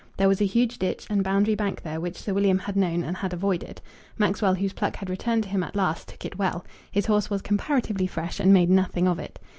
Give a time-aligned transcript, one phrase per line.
[0.17, 3.15] There was a huge ditch and boundary bank there which Sir William had known and
[3.17, 3.81] had avoided.
[4.17, 6.65] Maxwell, whose pluck had returned to him at last, took it well.
[6.91, 9.37] His horse was comparatively fresh and made nothing of it.